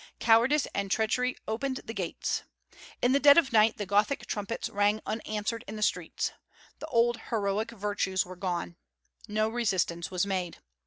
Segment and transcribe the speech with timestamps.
[0.19, 2.41] Cowardice and treachery opened the gates.
[3.03, 6.31] In the dead of night the Gothic trumpets rang unanswered in the streets.
[6.79, 8.77] The old heroic virtues were gone.
[9.27, 10.57] No resistance was made.